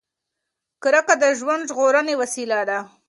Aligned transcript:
کرکه 0.83 1.15
د 1.21 1.25
ژوند 1.39 1.63
ژغورنې 1.69 2.13
وسیله 2.21 2.59
ده. 2.69 2.79